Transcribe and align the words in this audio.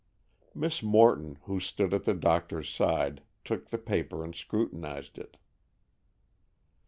Miss 0.55 0.81
Morton, 0.81 1.37
who 1.43 1.59
stood 1.59 1.93
at 1.93 2.05
the 2.05 2.15
doctor's 2.15 2.67
side, 2.73 3.21
took 3.45 3.67
the 3.69 3.77
paper 3.77 4.23
and 4.23 4.33
scrutinized 4.33 5.19
it. 5.19 5.37